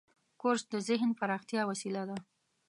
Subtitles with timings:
[0.41, 2.17] کورس د ذهني پراختیا وسیله ده.